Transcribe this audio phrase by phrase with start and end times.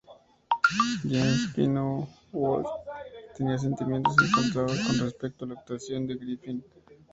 [1.11, 2.71] James Poniewozik
[3.37, 6.63] tenía sentimientos encontrados con respecto a la actuación de Griffin.